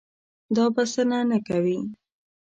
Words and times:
دا 0.55 0.65
بسنه 0.75 1.19
نه 1.29 1.37
کوي. 1.47 1.79